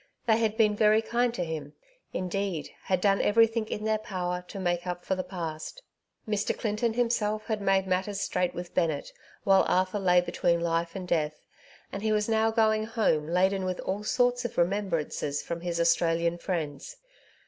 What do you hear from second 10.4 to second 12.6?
life and death, and he was now